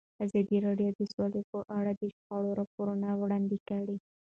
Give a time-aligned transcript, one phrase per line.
[0.25, 3.97] ازادي راډیو د سوله په اړه د شخړو راپورونه وړاندې کړي.